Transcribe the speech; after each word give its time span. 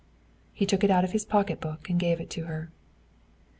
He 0.51 0.65
took 0.65 0.83
out 0.83 1.07
his 1.11 1.25
pocket 1.25 1.61
book 1.61 1.87
and 1.87 1.99
gave 1.99 2.19
it 2.19 2.31
to 2.31 2.45
her. 2.45 2.71